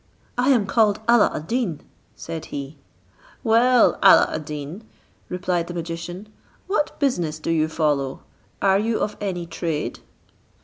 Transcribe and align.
"I 0.35 0.49
am 0.49 0.65
called 0.65 0.99
Alla 1.07 1.29
ad 1.31 1.45
Deen," 1.45 1.79
said 2.15 2.45
he. 2.45 2.79
"Well, 3.43 3.99
Alla 4.01 4.27
ad 4.33 4.45
Deen," 4.45 4.83
replied 5.29 5.67
the 5.67 5.75
magician, 5.75 6.27
"what 6.65 6.97
business 6.99 7.37
do 7.37 7.51
you 7.51 7.67
follow? 7.67 8.21
Are 8.63 8.79
you 8.79 8.97
of 8.99 9.15
any 9.21 9.45
trade?" 9.45 9.99